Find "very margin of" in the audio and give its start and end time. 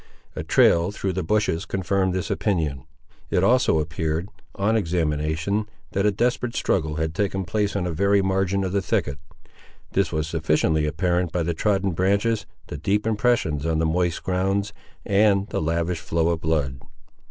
7.91-8.71